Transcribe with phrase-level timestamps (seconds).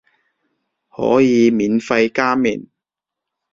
[0.95, 2.65] 可以免費加麵